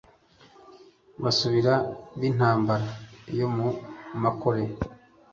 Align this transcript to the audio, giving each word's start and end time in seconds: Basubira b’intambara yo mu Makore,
Basubira 1.23 1.73
b’intambara 2.19 2.87
yo 3.39 3.47
mu 3.55 3.67
Makore, 4.23 4.63